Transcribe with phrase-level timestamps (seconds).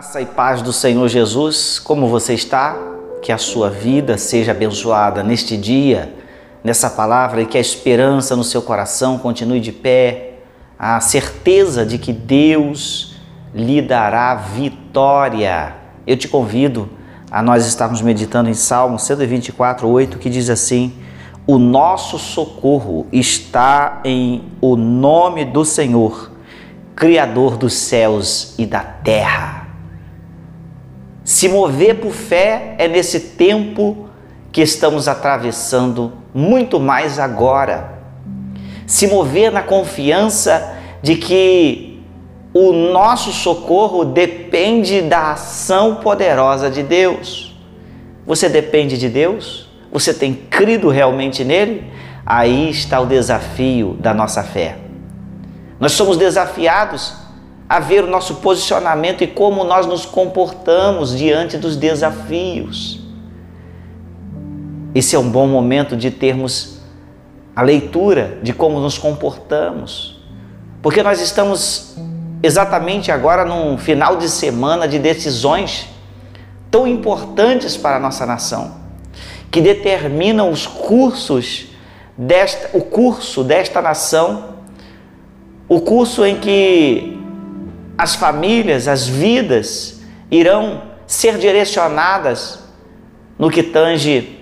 [0.00, 2.74] Graça e paz do Senhor Jesus, como você está?
[3.20, 6.14] Que a sua vida seja abençoada neste dia,
[6.64, 10.36] nessa palavra e que a esperança no seu coração continue de pé,
[10.78, 13.16] a certeza de que Deus
[13.54, 15.76] lhe dará vitória.
[16.06, 16.88] Eu te convido
[17.30, 20.94] a nós estarmos meditando em Salmo 124, 8, que diz assim:
[21.46, 26.32] O nosso socorro está em o nome do Senhor,
[26.96, 29.59] Criador dos céus e da terra.
[31.30, 34.08] Se mover por fé é nesse tempo
[34.50, 38.00] que estamos atravessando, muito mais agora.
[38.84, 42.02] Se mover na confiança de que
[42.52, 47.56] o nosso socorro depende da ação poderosa de Deus.
[48.26, 49.70] Você depende de Deus?
[49.92, 51.92] Você tem crido realmente nele?
[52.26, 54.78] Aí está o desafio da nossa fé.
[55.78, 57.19] Nós somos desafiados
[57.70, 62.98] a ver o nosso posicionamento e como nós nos comportamos diante dos desafios.
[64.92, 66.80] Esse é um bom momento de termos
[67.54, 70.20] a leitura de como nos comportamos,
[70.82, 71.94] porque nós estamos
[72.42, 75.86] exatamente agora num final de semana de decisões
[76.72, 78.78] tão importantes para a nossa nação,
[79.48, 81.68] que determinam os cursos
[82.18, 84.56] desta, o curso desta nação,
[85.68, 87.19] o curso em que
[88.00, 92.58] as famílias, as vidas irão ser direcionadas
[93.38, 94.40] no que tange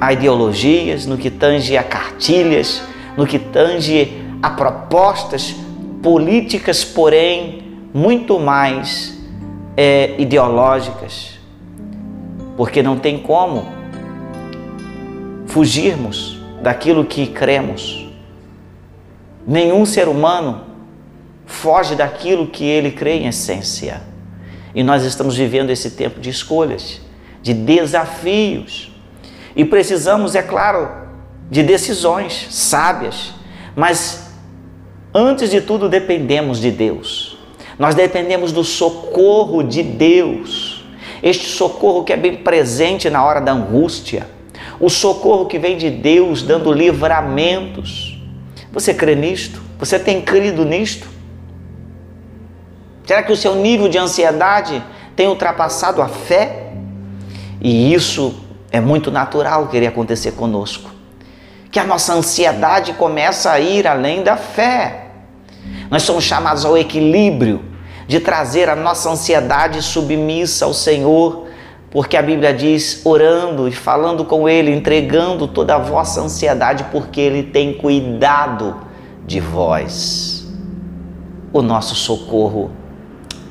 [0.00, 2.80] a ideologias, no que tange a cartilhas,
[3.16, 5.56] no que tange a propostas
[6.00, 9.18] políticas, porém muito mais
[9.76, 11.36] é, ideológicas,
[12.56, 13.66] porque não tem como
[15.46, 18.08] fugirmos daquilo que cremos.
[19.44, 20.69] Nenhum ser humano
[21.50, 24.00] foge daquilo que ele crê em essência.
[24.74, 27.00] E nós estamos vivendo esse tempo de escolhas,
[27.42, 28.92] de desafios.
[29.54, 30.88] E precisamos, é claro,
[31.50, 33.34] de decisões sábias,
[33.74, 34.30] mas
[35.12, 37.36] antes de tudo dependemos de Deus.
[37.76, 40.84] Nós dependemos do socorro de Deus.
[41.22, 44.28] Este socorro que é bem presente na hora da angústia.
[44.78, 48.18] O socorro que vem de Deus dando livramentos.
[48.72, 49.60] Você crê nisto?
[49.78, 51.19] Você tem crido nisto?
[53.10, 54.80] Será que o seu nível de ansiedade
[55.16, 56.68] tem ultrapassado a fé?
[57.60, 58.32] E isso
[58.70, 60.92] é muito natural querer acontecer conosco.
[61.72, 65.06] Que a nossa ansiedade começa a ir além da fé.
[65.90, 67.64] Nós somos chamados ao equilíbrio
[68.06, 71.48] de trazer a nossa ansiedade submissa ao Senhor,
[71.90, 77.20] porque a Bíblia diz: orando e falando com Ele, entregando toda a vossa ansiedade, porque
[77.20, 78.76] Ele tem cuidado
[79.26, 80.46] de vós.
[81.52, 82.78] O nosso socorro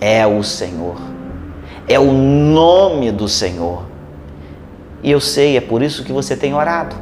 [0.00, 0.96] é o Senhor,
[1.88, 3.84] é o nome do Senhor.
[5.02, 6.96] E eu sei, é por isso que você tem orado,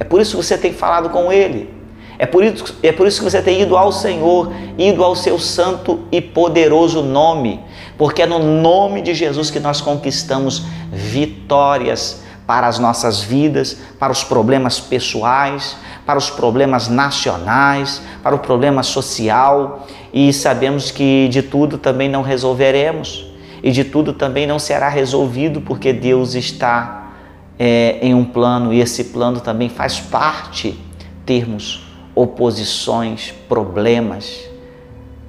[0.00, 1.72] é por isso que você tem falado com Ele,
[2.18, 5.38] é por isso, é por isso que você tem ido ao Senhor, ido ao seu
[5.38, 7.60] santo e poderoso nome,
[7.98, 14.12] porque é no nome de Jesus que nós conquistamos vitórias para as nossas vidas, para
[14.12, 21.42] os problemas pessoais, para os problemas nacionais, para o problema social e sabemos que de
[21.42, 23.26] tudo também não resolveremos
[23.62, 27.12] e de tudo também não será resolvido porque Deus está
[27.58, 30.78] é, em um plano e esse plano também faz parte
[31.24, 34.48] termos oposições, problemas.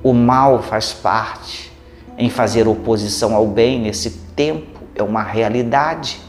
[0.04, 1.72] O mal faz parte
[2.18, 6.20] em fazer oposição ao bem nesse tempo, é uma realidade.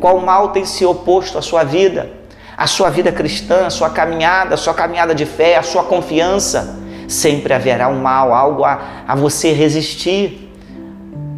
[0.00, 2.10] Qual mal tem se oposto à sua vida?
[2.56, 6.78] A sua vida cristã, a sua caminhada, a sua caminhada de fé, a sua confiança?
[7.08, 10.52] Sempre haverá um mal, algo a, a você resistir,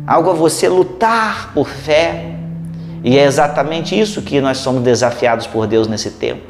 [0.07, 2.35] algo a você lutar por fé.
[3.05, 6.43] E é exatamente isso que nós somos desafiados por Deus nesse tempo.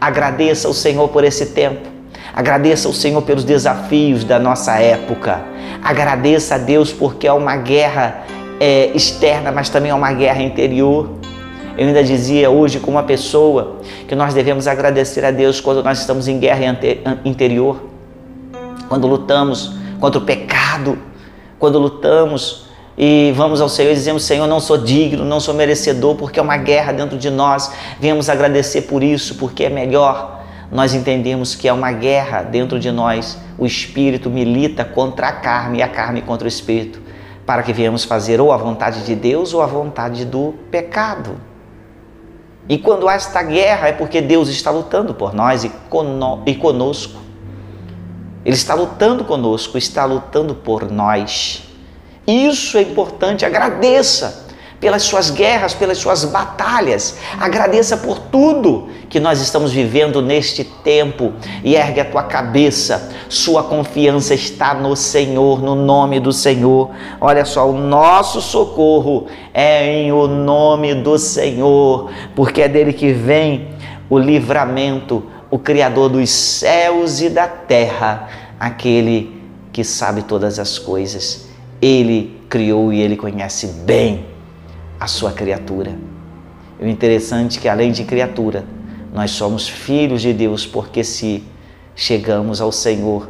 [0.00, 1.88] Agradeça ao Senhor por esse tempo.
[2.34, 5.40] Agradeça ao Senhor pelos desafios da nossa época.
[5.82, 8.24] Agradeça a Deus porque é uma guerra
[8.60, 11.08] é, externa, mas também é uma guerra interior.
[11.76, 13.76] Eu ainda dizia hoje com uma pessoa
[14.08, 16.78] que nós devemos agradecer a Deus quando nós estamos em guerra
[17.24, 17.82] interior,
[18.88, 20.98] quando lutamos contra o pecado,
[21.58, 26.14] quando lutamos e vamos ao Senhor e dizemos: Senhor, não sou digno, não sou merecedor,
[26.14, 27.70] porque é uma guerra dentro de nós.
[28.00, 30.36] Viemos agradecer por isso, porque é melhor
[30.70, 33.38] nós entendemos que é uma guerra dentro de nós.
[33.58, 37.00] O espírito milita contra a carne e a carne contra o espírito,
[37.44, 41.36] para que viemos fazer ou a vontade de Deus ou a vontade do pecado.
[42.68, 45.70] E quando há esta guerra é porque Deus está lutando por nós e,
[46.54, 47.20] conosco.
[48.44, 51.62] Ele está lutando conosco, está lutando por nós.
[52.26, 54.45] Isso é importante, agradeça
[54.86, 57.16] pelas suas guerras, pelas suas batalhas.
[57.40, 61.32] Agradeça por tudo que nós estamos vivendo neste tempo
[61.64, 63.10] e ergue a tua cabeça.
[63.28, 66.90] Sua confiança está no Senhor, no nome do Senhor.
[67.20, 73.12] Olha só, o nosso socorro é em o nome do Senhor, porque é dele que
[73.12, 73.66] vem
[74.08, 78.28] o livramento, o Criador dos céus e da terra,
[78.60, 79.42] aquele
[79.72, 81.48] que sabe todas as coisas.
[81.82, 84.35] Ele criou e ele conhece bem
[84.98, 85.96] a sua criatura.
[86.80, 88.64] E o interessante é que, além de criatura,
[89.12, 91.42] nós somos filhos de Deus, porque se
[91.94, 93.28] chegamos ao Senhor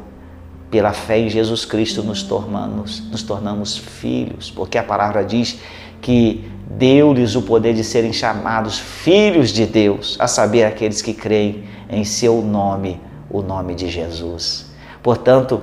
[0.70, 5.58] pela fé em Jesus Cristo, nos tornamos, nos tornamos filhos, porque a palavra diz
[6.02, 11.64] que deu-lhes o poder de serem chamados filhos de Deus, a saber, aqueles que creem
[11.88, 14.66] em seu nome, o nome de Jesus.
[15.02, 15.62] Portanto,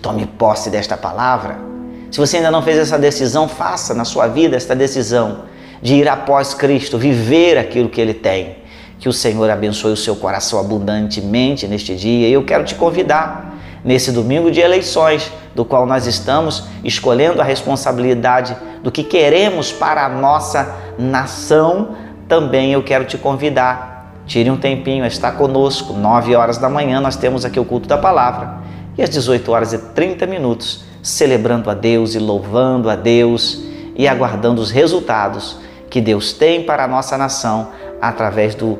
[0.00, 1.73] tome posse desta palavra
[2.14, 5.46] se você ainda não fez essa decisão, faça na sua vida esta decisão
[5.82, 8.58] de ir após Cristo, viver aquilo que Ele tem.
[9.00, 12.28] Que o Senhor abençoe o seu coração abundantemente neste dia.
[12.28, 17.44] E eu quero te convidar nesse domingo de eleições, do qual nós estamos escolhendo a
[17.44, 21.96] responsabilidade do que queremos para a nossa nação.
[22.28, 24.14] Também eu quero te convidar.
[24.24, 25.92] Tire um tempinho, está conosco.
[25.92, 28.58] 9 horas da manhã nós temos aqui o culto da palavra.
[28.96, 33.62] E às 18 horas e 30 minutos celebrando a Deus e louvando a Deus
[33.94, 35.58] e aguardando os resultados
[35.90, 37.68] que Deus tem para a nossa nação
[38.00, 38.78] através do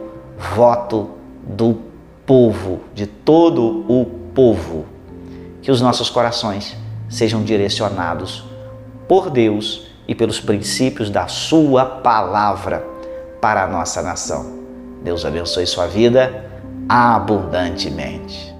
[0.56, 1.10] voto
[1.42, 1.76] do
[2.24, 4.86] povo, de todo o povo.
[5.60, 6.74] Que os nossos corações
[7.10, 8.44] sejam direcionados
[9.06, 12.84] por Deus e pelos princípios da Sua palavra
[13.40, 14.58] para a nossa nação.
[15.02, 16.50] Deus abençoe sua vida
[16.88, 18.53] abundantemente.